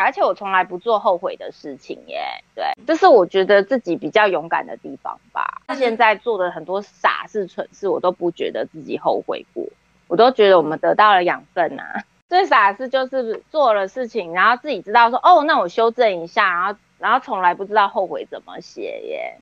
[0.00, 2.20] 而且我从来不做后悔的事情耶。
[2.54, 5.62] 对，这是我觉得自己比较勇敢的地方吧。
[5.76, 9.64] 现在做的很多傻事、蠢事，我都不觉得自己后悔过，
[10.08, 12.04] 我都觉得我们得到了养分啊。
[12.28, 19.38] 最傻的事就是做了事情，然后自己知道说，哦，那我修正一下，然后然后从来不知道后悔怎么写耶。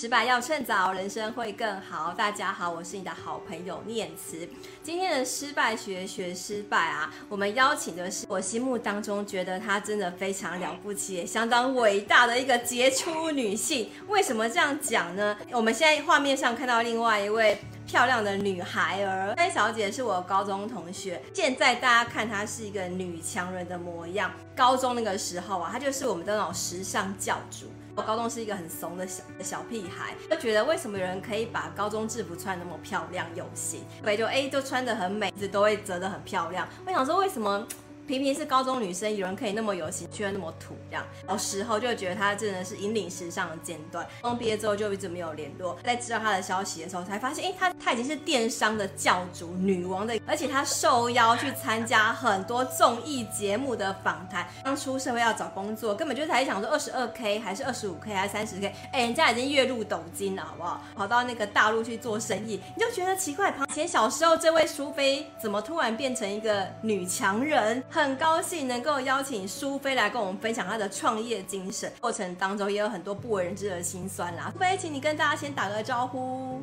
[0.00, 2.14] 失败要趁早，人生会更好。
[2.16, 4.48] 大家好，我是你的好朋友念慈。
[4.80, 13.90] 今天的失败学学失败啊，我们邀请的是我心目当中觉得她真的非常了不起，相当伟大的一个杰出女性。
[14.06, 15.36] 为什么这样讲呢？
[15.50, 21.20] 我们现在画面上看到另外一位漂亮的女孩儿，这位小姐是我高中同学。
[21.34, 27.66] 现在大家看她是一个女强人的模样，高中那个时候啊，她就是我们的那种时尚教主。
[27.98, 36.68] 我高中是一个很怂的小小屁孩，就觉得为什么有人可以把高中制服穿那么漂亮有型，所以就哎就穿得很美，一直都会折得很漂亮。
[36.86, 37.66] 我想说为什么？
[38.08, 41.04] 平平是高中女生，有人可以那么有型，却那么土，这样。
[41.28, 44.02] 小时候就觉得她真的是引领时尚的尖端。
[44.22, 54.48] 高中毕业之后就一直没有联络，在知道她的消息的时候，才发现，哎，她她已经是电商的教主女王的，而且她受邀去参加很多综艺节目的访谈。
[54.64, 60.82] 刚出社会要找工作，根本就才想说二十二 K 还是二十五 K 还是三十 K，哎，人家已经月入斗金了，好不好？
[60.96, 67.84] 跑到那个大陆去做生意，你就觉得奇怪，以前小时候这位淑妃怎么突然变成一个女强人？
[67.98, 74.52] 很高兴能够邀请苏菲来跟我们分享她的创业精神，过程当中也有很多不为人知的辛酸啦。
[74.52, 76.62] 苏菲，请你跟大家先打个招呼。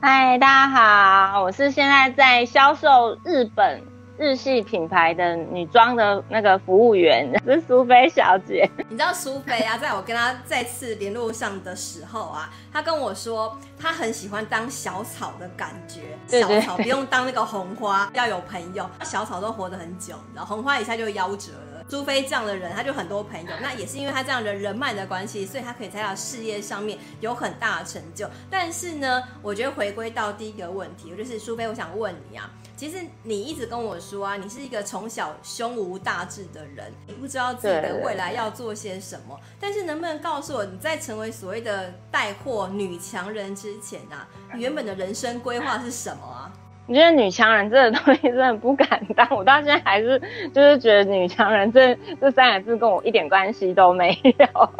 [0.00, 3.80] 嗨，大家好，我是现在在销售日本
[4.22, 8.70] 日系品牌的女装的那个服务员， 是苏菲小姐。
[8.88, 21.71] 你知道苏菲啊，在我跟她再次联络上的时候啊，她跟我说，她很喜欢当小草的感觉，小草不用当那个红花，要有朋友，小草都活得很久，然后红花一下就夭折了。
[21.92, 28.26] 苏菲这样的人，他就很多朋友，那也是因为他这样的人脉的关系，所以他可以在他事业上面有很大的成就。
[28.50, 39.38] 但是呢，我觉得回归到第一个问题，就是苏菲，我想问你啊，其实你一直跟我说啊，你是一个从小胸无大志的人，你不知道自己的未来要做些什么。
[39.60, 46.51] 但是能不能告诉我，你在成为所谓的带货女强人之前啊，你原本的人生规划是什么啊？
[46.88, 50.20] 我觉得女强人这个东西真的不敢当，我到现在还是
[50.52, 54.70] 就是觉得女强人这这三个字跟我一点关系都没有。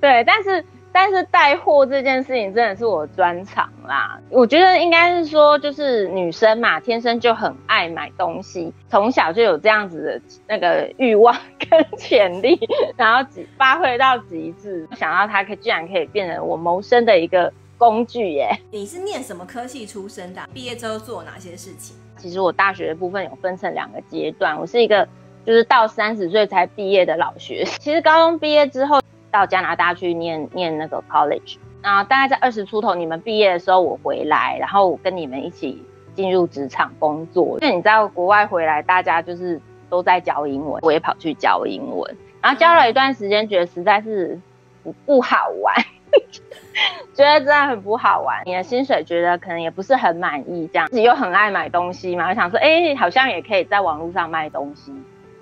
[0.00, 0.62] 对，但是
[0.92, 4.20] 但是带货这件事情真的是我专长啦。
[4.28, 12.60] 我觉得应该是说，就是女生嘛，天生就很爱买东西，从小就有这样子的那个欲望跟潜力，
[12.96, 13.26] 然后
[13.56, 17.50] 发挥到极致，想到它可居然可以变成我谋生的一个。
[17.82, 20.40] 工具耶，你是念什么科系出身的？
[20.54, 21.96] 毕业之后做哪些事情？
[22.16, 25.04] 其实我大学的部分有分成两个阶段，我是一个
[25.44, 27.64] 就是到三十岁才毕业的老学。
[27.82, 29.00] 其实高中毕业之后
[29.32, 35.82] 到加拿大去念念那个 college，然后大概在二十出头，你们毕业的时候我回来，然后我跟你们一起
[36.14, 37.58] 进入职场工作。
[37.62, 39.60] 因为你知道国外回来，大家就是
[39.90, 44.38] 都在教英文，我也跑去教英文，然后教了一段时间，觉得实在是
[44.84, 45.74] 不不好玩。
[47.14, 54.92] 觉得真的很不好玩，你的薪水觉得可能也不是很满意，这样自己又很爱买东西嘛，我想说，哎、好像也可以在网络上卖东西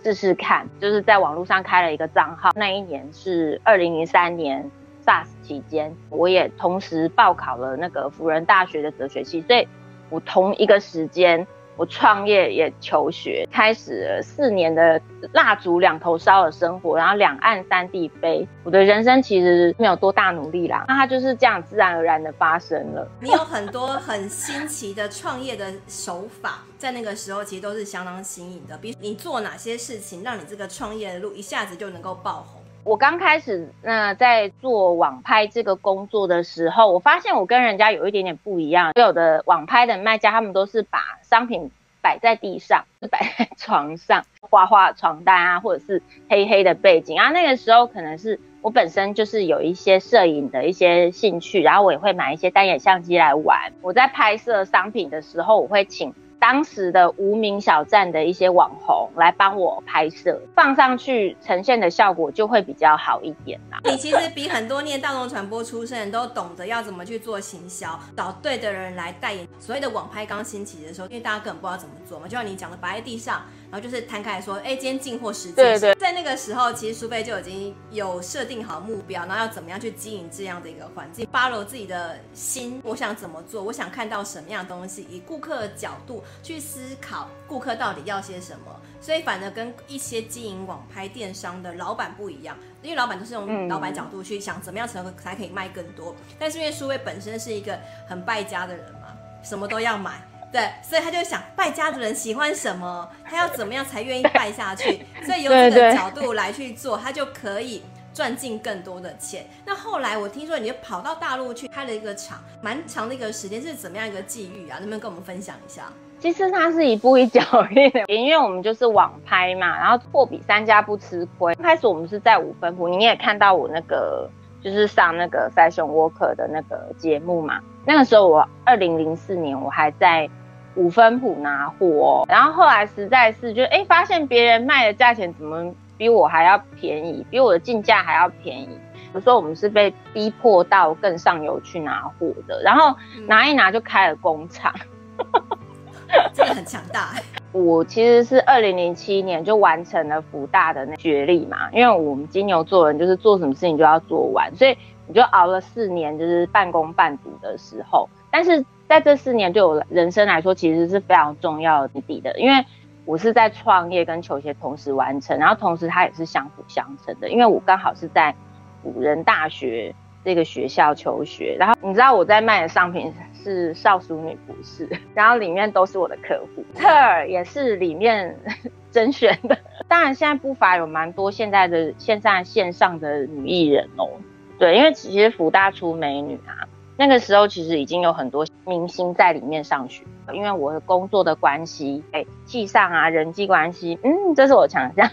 [0.03, 2.51] 试试看，就是在网络上开了一个账号。
[2.55, 4.69] 那一年是二零零三年
[5.07, 9.69] SARS 期间，我也同时报考了那个辅仁大学的哲学系，所以
[10.09, 11.47] 我同一个时间。
[11.81, 15.01] 我创业也求学，开始了四年的
[15.33, 18.47] 蜡烛两头烧的生活，然后两岸三地飞。
[18.65, 23.11] 我的人生其实没有多大努力啦，那它就是这样自然而然的发生了。
[23.23, 28.77] 你有很多很新奇的创业的手法，在那个时候其实都是相当新颖的。
[28.77, 32.60] 比如你做哪些事情，让你这个创业的路一下子就能够爆红？
[32.83, 38.93] 我刚开始那、在做网拍这个工作的时候，我发现我跟人家有一点点不一样。
[38.95, 41.71] 所有的网拍的卖家，他们都是把商品
[42.01, 47.29] 摆在地上，摆在床上，画画床单啊，或者是黑黑的背景啊。
[47.31, 53.73] 那个时候可能是我本身就是有一些摄影的一些兴趣，然后我也会买一些单眼相机来玩。
[53.83, 56.15] 我在拍摄商品的时候，我会请。
[56.41, 63.79] 当时的无名小站的一些网红来帮我拍摄，放上去呈现的效果就会比较好一点啦。
[63.85, 69.47] 你其实比很多念大众传播出身都懂得要怎么去做行销，找对的人来代言。
[69.59, 75.55] 所谓的网拍刚兴起的时候，因为大家根本不知道怎么做嘛，就像你讲的，摆在地上，然后就是摊开来说，哎，今天进货时间。
[75.55, 75.95] 对对。
[75.95, 88.81] 在那个时候，其实苏菲就已经有设定好目标，然后要怎么样去经营这样的一个环境，follow 自己的心，我想怎么做，我想看到什么样的东西，以顾客的角度去思考顾客到底要些什么。
[89.01, 96.15] 所以反而跟一些经营网拍电商的老板不一样，因为老板都是用老板角度去想怎么样才能才可以卖更多。
[96.39, 100.23] 但是因为苏菲本身是一个很败家的人嘛，什么都要买，
[100.53, 105.07] 对，所以他就想败家的人喜欢什么， 他要怎么样才愿意败下去。
[105.25, 107.83] 所以由这个角度来去做，他就可以
[108.13, 109.47] 赚进更多的钱。
[109.65, 114.79] 那后来我听说你就跑到大陆去开了一个厂，蛮长的一个时间，是怎么样一个际遇啊？
[114.79, 115.85] 能不能跟我们分享一下？
[116.19, 121.55] 其实它是一步一脚印的，因为我们就是网拍嘛，然后货比三家不吃亏。
[121.55, 124.29] 开始我们是在五分埔，你也看到我那个
[124.63, 127.61] 就是上那个 Fashion Worker 的那个节目嘛。
[127.87, 130.29] 那个时候我二零零四年我还在
[130.77, 138.69] 五分埔拿货，然后后来实在是就哎发现别人卖的价钱怎么比我还要便宜，比我的进价还要便宜。
[139.13, 142.97] 有时候我们是被逼迫到更上游去拿货的，然后
[143.27, 144.73] 拿一拿就开了工厂。
[146.33, 147.11] 真的很强大。
[147.53, 154.77] 我其实是二零零七年就完成了福大的那学历嘛，因为我们金牛座人就是做什么事情就要做完，所以
[155.09, 158.09] 你就熬了四年，就是半工半读的时候。
[158.31, 162.65] 但是在这四年对我人生来说，其实是非常重要的的，因为
[163.05, 168.35] 我是在创业跟求学同时完成，然后同时它也是相辅相成的，因为我刚好是在
[168.83, 169.95] 辅仁大学
[170.25, 173.13] 这个学校求学，然后你知道我在卖的商品。
[173.43, 178.39] 是少淑女服饰，然后里面都是我的客户，特尔也是里面
[178.93, 179.59] 甄选的。
[179.89, 184.11] 当然，现在不乏有蛮多现在的现在线上的女艺人哦。
[184.59, 186.69] 对，因为其实福大出美女啊，
[187.01, 190.05] 那个时候其实已经有很多明星在里面上学。
[190.35, 195.11] 因为我的工作的关系，哎，系上啊人际关系，嗯，这是我强项，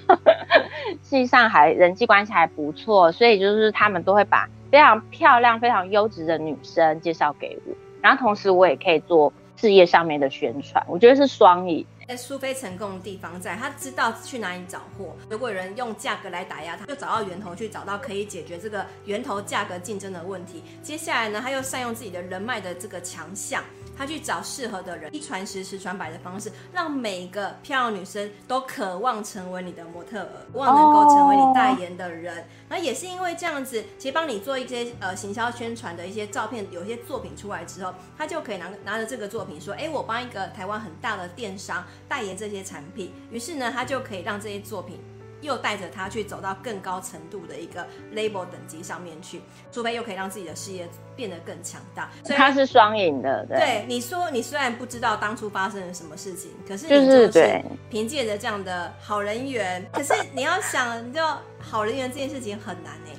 [1.01, 7.74] 系上还人际关系还不错，所以就是他们都会把非常漂亮、非常优质的女生介绍给我。
[8.01, 11.86] 然后同时我也可以做事业上面的宣传，我觉得是双赢。
[12.07, 15.13] 在苏菲成功的地方在，他知道去哪里找货。
[15.30, 20.63] 如果有人用价格来打压他，就找到源头去找到可以解决这个源头价格竞争的问题。
[20.81, 23.62] 接下来呢，他又善用自己的人脉的这个强项。
[23.97, 32.45] 他去找适合的人，一传十，十传百的方式，让每个漂亮女生都渴望成为你的模特儿，渴望能够成为你代言的人。
[32.69, 43.11] 那、也是因为这样子，其实帮你做一些呃行销宣传的一些照片，有些作品出来之后，他就可以拿拿着这个作品说，哎，我帮一个台湾很大的电商代言这些产品。
[43.31, 44.99] 于是呢，他就可以让这些作品。
[45.42, 49.42] 又带着他去走到更高程度的一个 label 等级上面去，
[49.72, 52.10] 除非又可以让自己的事业变得更强大。
[52.24, 53.57] 所以他是双赢的，对。
[53.57, 59.88] 对，你说你虽然不知道当初发生了什么事情，可是你就是凭借着这样的好人缘。
[59.94, 63.12] 可是你要想，你知道好人缘这件事情很难呢，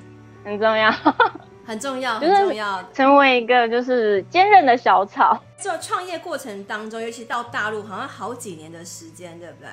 [0.44, 0.90] 很重要，
[1.64, 2.82] 很重要，很重要。
[2.92, 5.42] 成为一个就是坚韧的小草。
[5.56, 9.68] 做创业过程当中，尤其到大陆，好像好几年的时间，对不对？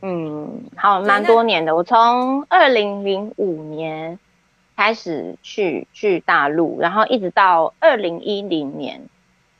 [0.00, 1.74] 嗯，好，蛮多年的。
[1.74, 4.18] 我从二零零五年
[4.76, 9.00] 开始去去大陆，然后一直到二零一零年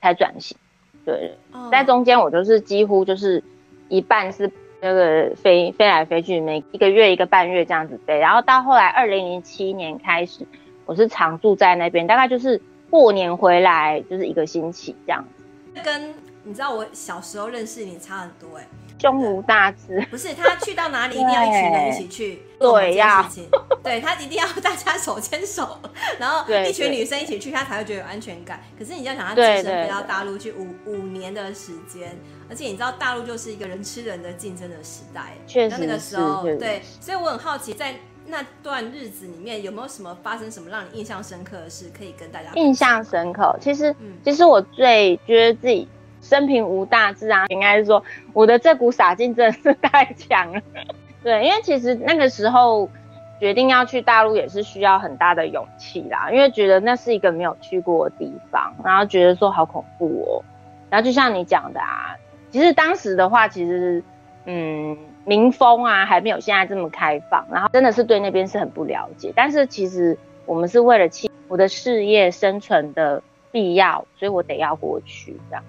[0.00, 0.56] 才转型。
[1.04, 1.36] 对，
[1.72, 3.42] 在中间我就是几乎就是
[3.88, 4.50] 一半是
[4.80, 8.18] 那个飞飞来飞去，每一个月一个半月这样子飞。
[8.18, 10.46] 然后到后来二零零七年开始，
[10.86, 12.60] 我是常住在那边，大概就是
[12.90, 15.82] 过年回来就是一个星期这样子。
[15.82, 18.68] 跟你知道我小时候认识你差很多哎、欸。
[18.98, 23.48] 胸无大志，不是他去到哪里一定要一群人一起去做这件事情，
[23.82, 25.78] 对，他一定要大家手牵手，
[26.18, 28.60] 然后一群女生一起去，他才会觉得有安全感。
[28.78, 32.18] 可是你要想，他只身飞到大陆去五五年的时间，
[32.50, 37.94] 而且你知道大陆就是一个人吃人的竞争的时代，确实那个时候对，所以我很好奇，在
[38.26, 43.56] 那段日子里面有没有什么发生什么让你印象深刻的事可以跟大家印象深刻？
[43.60, 45.88] 其实，嗯、其实我最觉得自己。
[46.20, 50.60] 生平无大志啊，应该是说我的这股傻劲真的是太强了。
[51.22, 52.88] 对，因为其实那个时候
[53.40, 60.44] 决定要去大陆也是需要很大的勇气啦，因为觉得那是一个没有去过的地方，然后觉得说好恐怖哦。
[60.90, 62.16] 然后就像你讲的啊，
[62.50, 64.02] 其实当时的话，其实
[64.46, 69.32] 嗯，民风啊还没有现在这么开放，然后真的是对那边是很不了解。
[69.36, 71.08] 但是其实我们是为了
[71.48, 75.62] 我的事业生存的必要，所以我得要过去这样。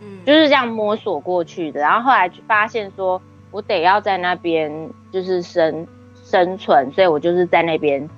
[0.00, 5.86] 嗯，就是这样摸索过去的，然后后来就发现说，我得要在那边就是生
[6.22, 8.08] 生存，所以我就是在那边，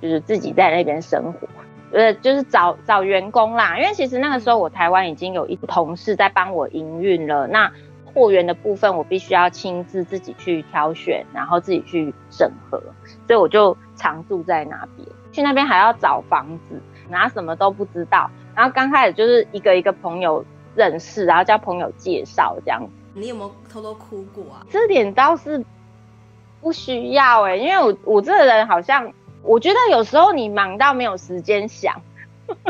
[0.00, 1.48] 就是自己在那边生活，
[1.92, 3.78] 呃，就是找找员工啦。
[3.78, 7.70] 因为其实那个时候我台湾已经有一同事在帮我营运了，那
[8.14, 12.82] 货源的部分，我必须要亲自自己去挑选，然后自己去审核，
[13.26, 15.08] 所以我就常住在那边。
[15.30, 18.30] 去那边还要找房子，然后什么都不知道。
[18.56, 20.44] 然后刚开始就是一个一个朋友
[20.78, 22.80] 认识，然后叫朋友介绍这样。
[23.12, 24.64] 你有没有偷偷哭过啊？
[24.70, 25.62] 这点倒是
[26.60, 32.00] 不需要哎、欸，因为我我这个人好像，我觉得有时候你忙到没有时间想。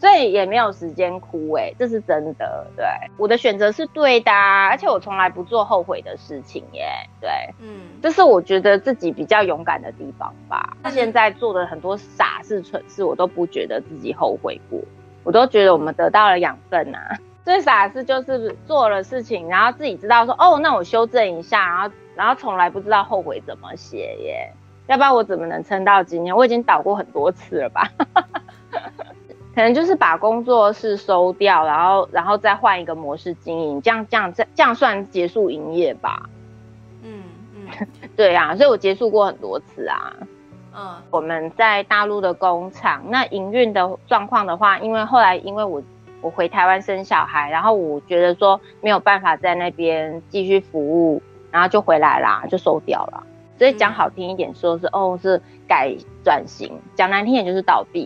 [0.00, 2.64] 所以也没有时间哭哎、欸，这是真的。
[2.76, 2.86] 对，
[3.16, 7.10] 我的选择是对的、啊，而且我从来不做后悔的事情耶、欸。
[7.20, 10.76] 对，嗯，这是我觉得自己比较勇敢的地方吧。
[10.84, 14.78] 那、嗯、现在做的很多傻事、蠢事，我都不觉得自己后悔过，
[15.24, 17.18] 我都觉得我们得到了养分啊。
[17.48, 24.52] 最傻的事就是做了事情，然后自己知道说，哦，那我修正一下，然后然后从来不知道后悔怎么写耶。
[24.86, 26.36] 要不然我怎么能撑到今天？
[26.36, 27.90] 我已经倒过很多次了吧。
[29.54, 36.28] 可能就是把工作室收掉，然后然后再换一个模式经营，这样这样这这样算结束营业吧？
[37.02, 37.22] 嗯
[37.56, 40.12] 嗯， 对啊，所以我结束过很多次啊。
[40.76, 45.82] 嗯，我们在大陆的工厂，那营运的状况的话，因为后来因为我
[46.20, 53.24] 我回台湾生小孩，然后我觉得说没有办法在那边继续服务，然后就回来啦，就收掉了。
[53.58, 58.04] 所以讲好听一点，说是、嗯、哦是改转型；讲难听点就是倒闭。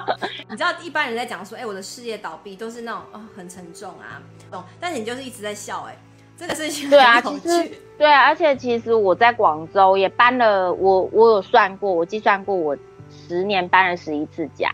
[0.48, 4.62] 你知道一般人在讲说，哎、欸，我的事业倒闭都是那种哦很沉重啊，懂？
[4.78, 5.96] 但是你就是一直在笑、欸，哎，
[6.36, 12.76] 这个事情对啊，其实对啊，而且其实我在广州也搬了，我我有算过，我计算过，我
[13.10, 14.70] 十年搬了十一次家。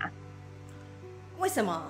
[1.38, 1.82] 为什么？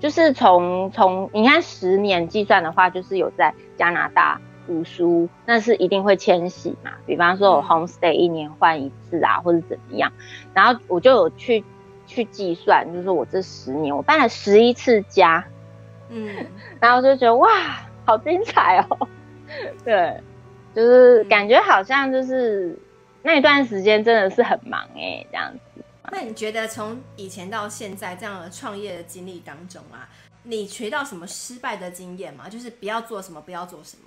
[0.00, 4.40] 就是从从你看十年计算的话，就是有在加拿大。
[4.66, 10.12] 读书那是一定会迁徙嘛，比方说我 homestay 一年换一次啊，或者怎么样，
[10.54, 11.64] 然后我就有去
[12.06, 15.44] 去计算，就是我这十年我搬了十一次家，
[16.08, 16.46] 嗯，
[16.78, 17.48] 然后就觉得哇，
[18.04, 19.08] 好精彩哦，
[19.84, 20.20] 对，
[20.72, 22.78] 就是感觉好像就是
[23.24, 25.58] 那一段时间真的是很忙哎、欸，这样子。
[26.12, 30.08] 那你觉得从以前到现在这样的创业的经历当中啊，
[30.42, 32.48] 你学到什么失败的经验吗？
[32.48, 34.04] 就是不要做什么，不要做什么。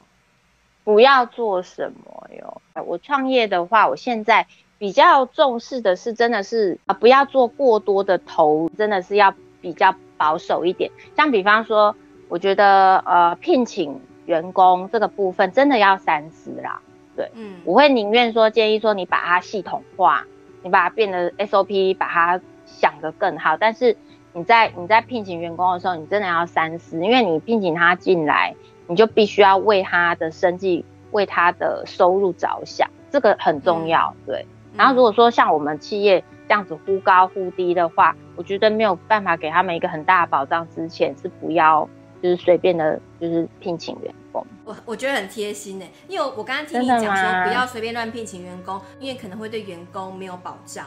[0.83, 2.61] 不要做什么哟！
[2.85, 4.45] 我创业的话，我现在
[4.77, 10.91] 比较重视的是，真的是啊，不要做过多的投，真的是要比较保守一点。
[11.15, 11.95] 像比方说，
[12.27, 16.81] 我觉得呃，聘请员工这个部分真的要三思啦。
[17.15, 20.25] 对，嗯，我会宁愿说建议说，你把它系统化，
[20.63, 23.55] 你把它变得 SOP，把它想得更好。
[23.57, 23.95] 但是
[24.33, 28.55] 你在你在聘请员工的时候，你真的要三思，因为你聘请他进来。
[28.85, 34.45] 你就必须要为他的生计、为他的收入着想，这个很重要，对。
[34.75, 41.87] 然后如果说像我们企业这样子忽高忽低的话，我觉得没有办法给他们一个很大的保障，之前是不要
[42.21, 44.45] 就是随便的，就是聘请员工。
[44.65, 50.85] 我我觉得很贴心呢，因为我刚刚听你讲说不要随便乱聘请员工，因为可能会对员工没有保障。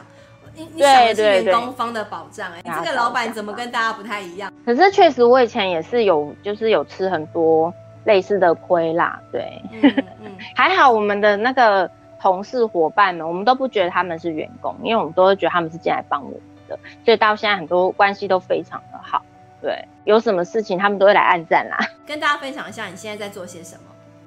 [0.53, 4.53] 你你想的是员工方的保障哎，这个老板怎么跟大家不太一样？
[4.63, 7.73] 可是确实我以前也是有，就是有吃很多。
[8.05, 9.81] 类似的亏啦，对，嗯
[10.23, 16.39] 嗯、还好我们的那个同事伙伴们，我们都不觉得他们是员工，因为我们都会觉得他们是进来帮我们
[16.69, 19.21] 的，所以到现在很多关系都非常的好。
[19.61, 21.77] 对，有什么事情他们都会来按赞啦。
[22.05, 23.81] 跟大家分享一下你现在在做些什么？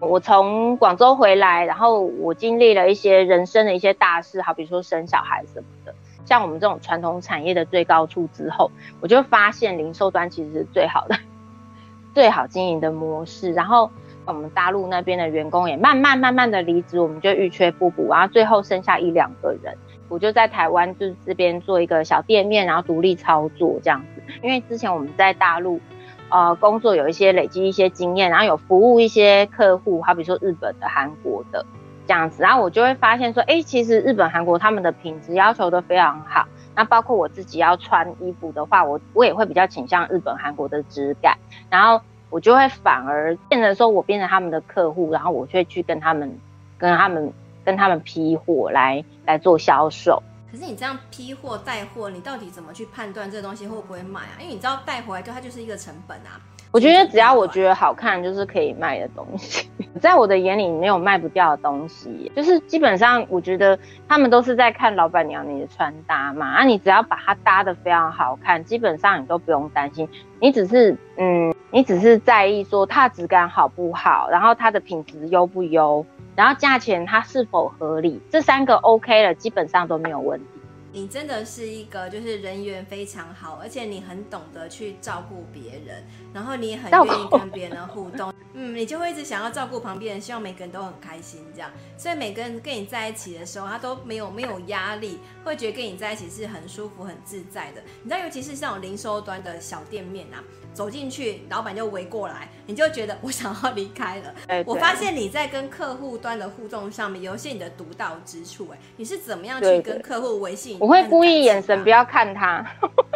[0.07, 5.95] 我从广州回来，然后我经历了一些人生的一些大事，好比如说生小孩什么的。
[6.25, 8.71] 像我们这种传统产业的最高处之后，
[9.01, 11.17] 我就发现零售端其实是最好的。
[12.15, 13.91] 最好经营的模式，然后
[14.25, 19.77] 我们大陆那边的员工也慢慢慢慢的离职，我们就欲缺不补，然后最后剩下一两个人，
[20.11, 24.23] 我就在台湾就是这边做一个小店面，然后独立操作这样子。
[24.43, 25.81] 因为之前我们在大陆，
[26.29, 31.65] 呃，工作有一些累积一些经验，然后有服务一些客户，好比说日本的、韩国的
[32.07, 36.47] 这样子，然后我就会发现说，哎，其实日本、韩国他们的品质要求都非常好。
[36.75, 41.37] 那包括我自己要穿衣服的话，我我也会比较倾向日本、韩国的质感，
[41.69, 42.01] 然后
[42.31, 46.39] 我就会反而变成说，我变成他们的客户，然后我就会去跟他们、
[46.79, 47.33] 跟他们、
[47.65, 50.23] 跟他们批货来来做销售。
[50.51, 54.35] 可是你这样批货带货，你到底怎么去判断这个东西会不会卖啊？
[54.41, 56.41] 因为你知道带回来就它就是一个成本啊。
[56.73, 59.69] 我觉得只要我觉得好看，就是可以卖的东西，
[60.01, 62.31] 在我的眼里没有卖不掉的东西。
[62.35, 63.77] 就是基本上，我觉得
[64.09, 70.09] 他们都是在看老板娘你的穿搭嘛，啊，你只要把它搭的非常好看，基本上你都不用担心。
[70.41, 76.07] 你只是嗯，你只是在意说它质感好不好，然后它的品质优不优，
[76.37, 80.47] 然后价钱它是否合理，这三个 OK 了，基本上都没有问题。
[80.93, 91.71] 你真的是一个就是人缘非常好，而且你很懂得去照顾别人，然后你也很愿意跟别人互动， 嗯，你就会一直想要照顾旁边人，希望每个人都很开心这样。
[91.97, 97.81] 所以每个人跟你在一起的时候，他都没有没有压力，会觉得跟你在一起是很舒服、很自在的。
[98.03, 100.43] 你知道，尤其是像零售端的小店面啊。
[100.73, 104.63] 走进去，老板就围过来，你就觉得我想要离开了。
[104.65, 108.69] 我发现你在跟客户端的互动上面有一些你的独到之处。
[108.73, 110.79] 哎，你是怎么样去跟客户维系？
[110.81, 112.65] 我会故意眼神不要看他。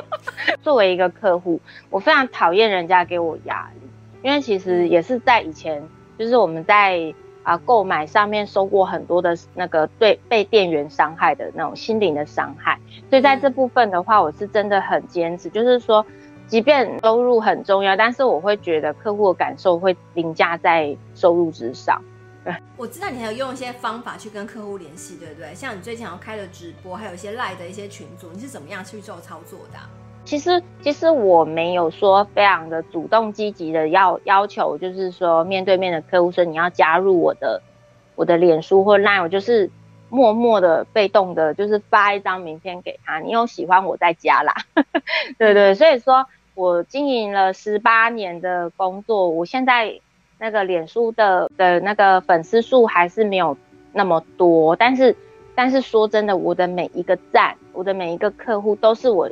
[0.62, 3.88] 作为一个客户，我非常讨厌人家给我压力，
[4.22, 5.86] 因为其实也是在以前，
[6.18, 16.04] 就是我们在啊购买上面收过很多的那个对被店员伤害的那种心灵的伤害，所以在这部分的话，我是真的很坚持，就是说。
[16.46, 22.00] 即便收入很重要，但是我会觉得客户的感受会凌驾在收入之上。
[22.44, 25.54] 对， 我知道你还有用一些方法去跟客户联系，对不对？
[25.54, 29.88] 像你最近要开的直播，还有一些赖的一些群组，你是怎么样去做操作的啊？
[30.24, 37.62] 其实，其实我没有说非常的主动积极的要要求，就是说面对面的客户说你要加入我的
[38.14, 39.70] 我的脸书或赖，我就是。
[40.14, 43.18] 默默的、被动的，就是发一张名片给他。
[43.18, 44.54] 你有喜欢我再加啦，
[45.36, 45.74] 对对。
[45.74, 49.98] 所以说我经营了十八年的工作，我现在
[50.38, 53.56] 那个脸书的的那个粉丝数还是没有
[53.92, 55.16] 那么多，但是
[55.56, 59.28] 但是说真的，我的每一个赞，我的每一个客户都是我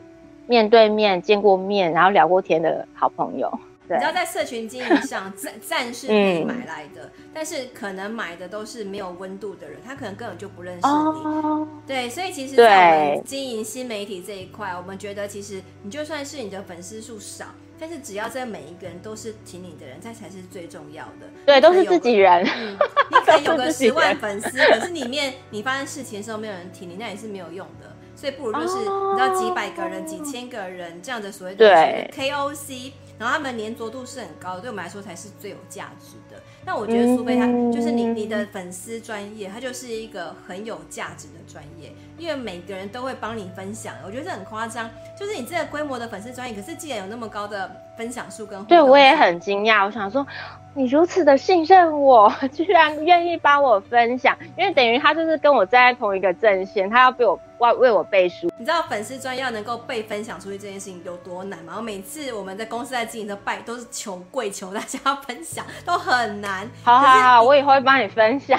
[0.48, 3.56] 面对面见过面，然后聊过天的好朋友。
[3.88, 10.92] 你知道在社群经营上，赞赞是可以买来的，嗯，但是可能买的都是没有温度的人，他可能根本就不认识你。
[10.92, 17.46] 哦、对，所以其实，在我们经营新媒体这一块，我们觉得其实你就算是你的粉丝数少，
[17.78, 21.28] 但是只要在每一个人都是挺你的人，这才是最重要的。
[21.44, 22.46] 对，都是自己人。
[22.56, 22.78] 嗯，
[23.10, 27.94] 你可以有个 十万粉丝，可是里面你发生事情的时候没有人挺你，那也是没有用的。
[28.14, 31.66] 所以不如就是你知道几百个人、几千个人这样的所谓的
[32.14, 32.92] KOC。
[33.22, 36.42] 然后他们粘着度是很高的，对我们来说才是最有价值的。
[36.64, 43.94] 那我觉得苏菲她就是你你的粉丝专业，它就是一个很有价值的专业，因为每个人都会帮你分享。
[44.04, 49.84] 我觉得这很夸张，就是你这个规模的粉丝专业，可是既然有那么高的分享数跟，对我也很惊讶。
[49.86, 50.26] 我想说，
[50.74, 57.38] 你如此的信任我， 居然愿意帮我分享，因为等于他就是跟我站在同一个阵线，他要被我。
[57.62, 61.74] 为为我背书，你知道粉丝专要能够被分享出去这件事情有多难吗？
[61.76, 66.68] 我每次我们在公司在经营的拜都是求跪求大家分享，都很难。
[66.82, 68.58] 好好好，我以后会帮你分享。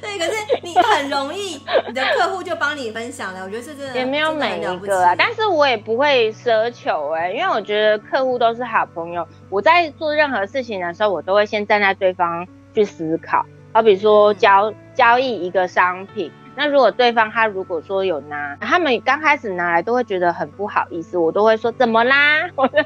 [0.00, 0.32] 对，可是
[0.62, 3.42] 你很容易，你的客户就帮你分享了。
[3.44, 9.26] 我觉得这真的也没有每一个啊，但是我也不会奢求哎、欸，因为我觉得客户都是好朋友。
[9.50, 13.44] 我在做任何事情的时候，我都会先站在对方去思考。
[13.72, 16.30] 好比说交交易一个商品。
[16.56, 22.78] 那如果对方他如果说有拿，他们刚开始拿来都会觉得很不好意思，我都会说怎么啦，我 就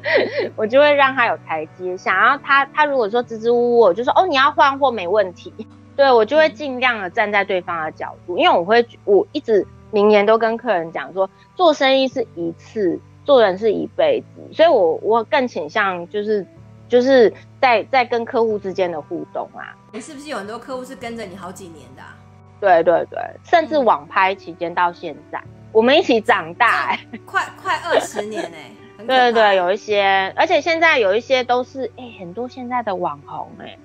[0.57, 2.15] 我就会让他有台阶下。
[2.15, 5.55] 然后他他如果说支支吾吾，我就说哦，你要换货没问题，
[5.97, 16.47] 对，我就会尽量的站在对方的角度，因为我会我一直明年都跟客人讲说，做生意是一次，做人是一辈子，所以我我更倾向就是
[16.89, 19.77] 就是在在跟客户之间的互动啊。
[19.93, 22.17] 你是不是有很多客户是跟着你好几年的啊？
[22.61, 28.73] 对对对，甚至网拍期间到现在，嗯、我们一起长大、欸， 快快二十年哎、欸。
[28.99, 33.79] 对对对，有一些，而且现在有一些都是哎、欸，很多现在的网红哎、欸，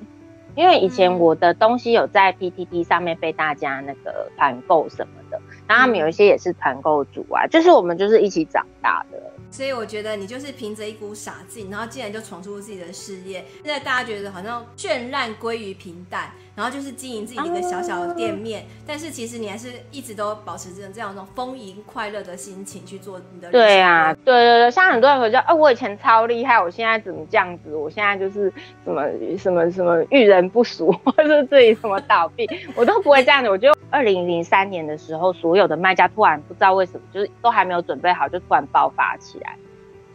[0.57, 9.21] 因为以前我的东西有在 PTT 上面被大家那个团购什么的，然后他们有一些也是团购主啊，就是我们就是一起长大的。
[9.51, 13.45] 所以我觉得你就是凭着一股傻劲，然后竟然就闯出自己的事业。
[13.63, 23.51] 现在大家觉得好像绚烂归于平淡，然后就是经营自己一个小小的店面，啊，但是其实你还是一直都保持着这样一种丰盈快乐的心情去做你的。
[23.51, 27.75] 对啊，对对对，像很多人会说，哦，我以前超厉害，我现在怎么这样子？
[27.75, 28.51] 我现在就是
[28.83, 33.51] 什么什么什么遇人不淑，或者自己什么倒闭，我都不会这样子。
[33.51, 39.39] 我觉得二零零三年的时候，所有的卖家突然不知道为什么，就是都还没有准备好，就突然爆发起。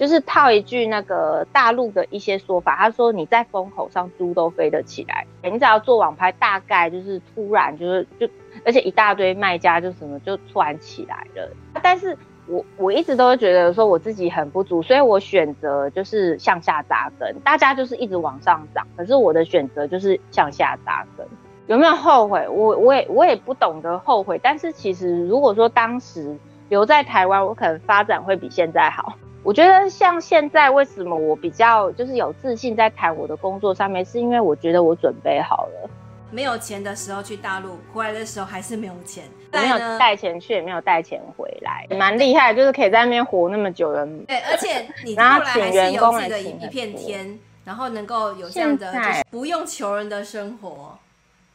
[0.02, 5.24] 就是套一句那个大陆的一些说法，他说你在风口上猪都飞得起来。
[5.44, 8.28] 你只要做网拍，大概就是突然就是就，
[8.64, 11.48] 而且一大堆卖家就什么就突然起来了。
[11.80, 17.38] 但是我我一直都会觉得说我自己很不足，所以我选择就是向下扎根。
[17.44, 21.24] 大家就是一直往上涨，可是我的选择就是向下扎根。
[21.68, 22.44] 有没有后悔？
[22.48, 24.40] 我我也我也不懂得后悔。
[24.42, 26.36] 但是其实如果说当时。
[26.68, 29.12] 留在台湾，我可能发展会比现在好。
[29.44, 35.90] 我觉得像现在，为什么我比较就是有自信在谈我的工作上面，是因为我觉得我准备好了。
[36.31, 44.07] 没有钱的时候去大陆，回来的时候还是没有钱，没有带钱去，也没有带钱回来，蛮厉害，就是可以在那边活那么久的。
[44.28, 50.96] 对，而且你 后来还是有自己的一一片天，然后能够有这样的就是不用求人的生活。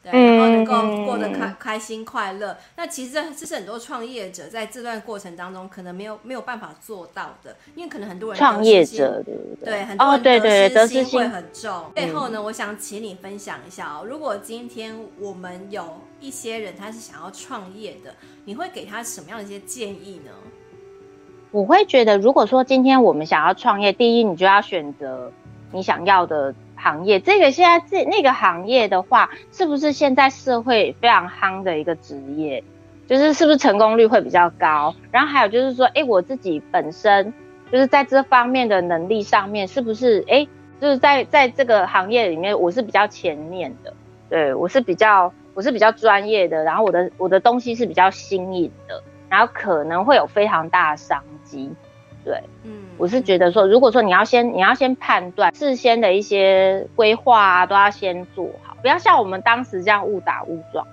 [0.00, 9.64] 对，然后能够过得开、嗯、开心快乐，那其实这这是很多创业者在这段过程当中可能没有没有办法做到的，因为可能很多人创业者对不对？
[9.64, 10.22] 对，很多人
[10.72, 11.90] 得失心会很重。
[11.96, 15.84] 最后呢，我想请你分享一下哦，如果今天我们有
[16.20, 20.30] 一些人他是想要创业的，你会给他什么样的一些建议呢？
[21.50, 25.32] 我会觉得，如果说今天我们想要创业，第一，你就要选择
[25.72, 26.54] 你想要的。
[26.78, 32.62] 行业这个现在这那个行业的话，是不是现在社会非常夯的一个职业？
[33.06, 34.94] 就是是不是成功率会比较高？
[35.10, 37.32] 然后还有就是说，哎，我自己本身
[37.72, 40.46] 就是在这方面的能力上面，是不是哎，
[40.80, 43.94] 就是在在这个行业里面，我是比较前面的，
[44.28, 51.72] 对，我是比较我是比较专业的，然后我的我的东西是比较新颖的，然后可能会有非常大的商机。
[52.28, 60.86] 对，嗯，我是觉得说，如果说你要先，你要先判断，事先的一些规划啊，都要先做好，不要像我们当时这样误打误撞。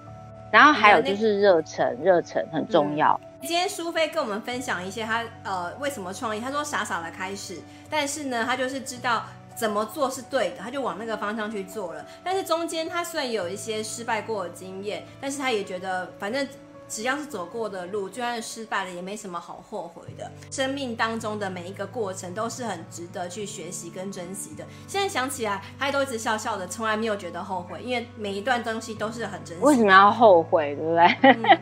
[0.49, 3.19] 然后还有就是热忱，热忱很重要。
[3.41, 7.57] 今天苏菲跟我们分享一些她呃为什么创业，她说傻傻的开始，
[7.89, 12.05] 但是呢，她就是知道怎么做是对的，她就往那个方向去做了。
[12.23, 16.47] 但是中间她虽然有一些失败过的经验，但是她也觉得反正。
[16.87, 20.31] 只要是走过的路，就算是失败了，也没什么好后悔的。
[20.51, 24.63] 生命当中的每一个过程都是很值得去学习跟珍惜的。
[24.87, 29.63] 现在想起来，他都一直笑笑的，从来没有觉得后悔，因为每一段东西都是很珍惜。
[29.63, 31.05] 为什么要后悔，对不对？
[31.33, 31.59] 嗯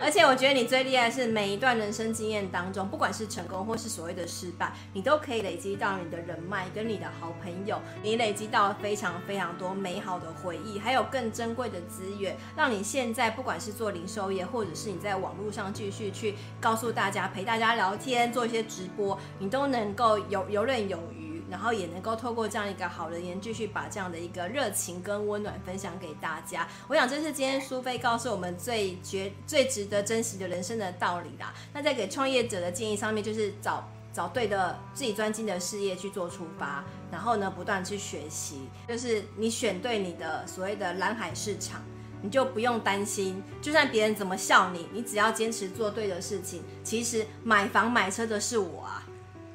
[0.00, 21.23] 而且我觉得你最厉害是每一段人生经验当中，不管是成功或是所谓的失败，你都可以累积到你的人脉跟你的好朋友，你累积到非常非常多美好的回忆，还有更珍贵的资源，让你现在不管是做零售业，或者是你在网络上继续去告诉大家、陪大家聊天、做一些直播，你都能够游游刃有余。
[21.50, 26.66] 然后也能够透过这样一个好人缘，继续把这样的一个热情跟温暖分享给大家。
[26.88, 31.52] 我想这是今天苏菲告诉我们最绝、最值得珍惜的人生的道理啦。
[31.72, 38.68] 那在给创业者的建议上面，就是找找对的自己专精的事业去做出发，然后呢，不断去学习。
[38.88, 41.82] 就是你选对你的所谓的蓝海市场，
[42.22, 46.62] 你就不用担心，就算别人怎么笑你，你只要坚持做对的事情。
[46.82, 49.03] 其实买房买车的是我啊。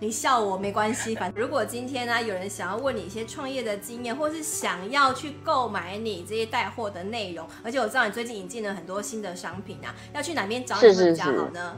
[0.01, 11.75] 你笑我没关系，反正如果今天呢，有人想要问你一些创业的经验，或是想要去购买你这些带货的内容，而且我知道你最近引进了很多新的商品啊，要去哪边找你们比较好呢？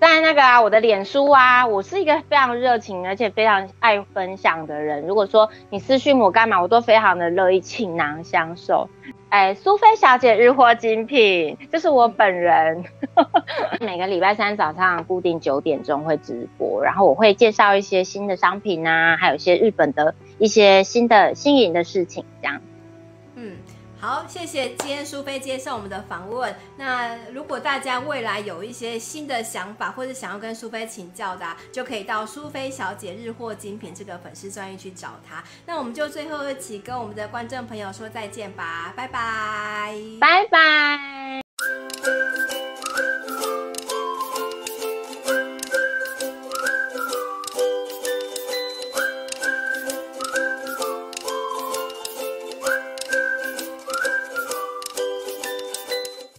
[0.00, 5.06] 在那个啊，我的脸书啊，我是一个非常热情而且非常爱分享的人。
[5.06, 8.88] 如果说你私讯我干嘛，我都非常的乐意倾囊相授。
[9.30, 12.84] 哎，苏菲小姐日货精品，就是我本人。
[13.80, 22.60] 每个礼拜三早上固定九点钟会直播，然后我会介绍一些新的商品啊，还有一些日本的一些新的新颖的事情，这样。
[23.36, 23.56] 嗯。
[24.04, 26.54] 好，谢谢今天苏菲接受我们的访问。
[26.76, 35.42] 那如果大家未来有一些新的想法，或者想要跟苏菲请教的，就可以到苏菲小姐日货精品这个粉丝专页去找她。
[35.64, 41.43] 那我们就最后一起跟我们的观众朋友说再见吧，拜拜，拜拜。